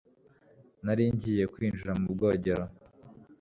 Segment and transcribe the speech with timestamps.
[0.85, 2.63] Nari ngiye kwinjira mu bwogero